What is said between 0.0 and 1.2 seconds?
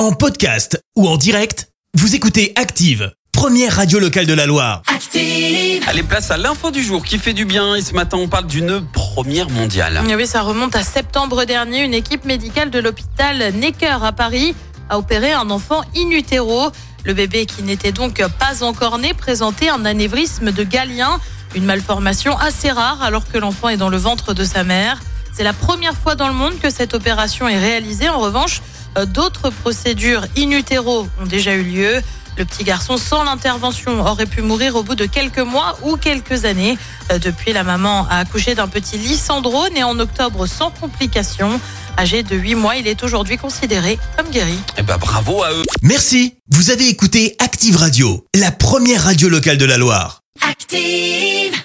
En podcast ou en